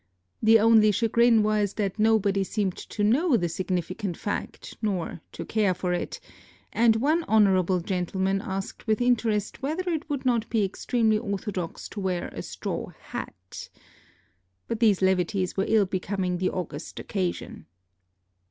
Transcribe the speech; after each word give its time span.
The 0.41 0.57
only 0.57 0.91
chagrin 0.91 1.43
was 1.43 1.75
that 1.75 1.99
nobody 1.99 2.43
seemed 2.43 2.75
to 2.75 3.03
know 3.03 3.37
the 3.37 3.47
significant 3.47 4.17
fact 4.17 4.75
nor 4.81 5.21
to 5.33 5.45
care 5.45 5.75
for 5.75 5.93
it; 5.93 6.19
and 6.73 6.95
one 6.95 7.23
honorable 7.25 7.81
gentleman 7.81 8.41
asked 8.41 8.87
with 8.87 8.99
interest 8.99 9.61
whether 9.61 9.87
it 9.91 10.09
would 10.09 10.25
not 10.25 10.49
be 10.49 10.63
extremely 10.65 11.19
orthodox 11.19 11.87
to 11.89 11.99
wear 11.99 12.29
a 12.29 12.41
straw 12.41 12.87
hat. 12.99 13.69
But 14.67 14.79
these 14.79 15.03
levities 15.03 15.55
were 15.55 15.65
ill 15.67 15.85
becoming 15.85 16.39
the 16.39 16.49
august 16.49 16.99
occasion. 16.99 17.67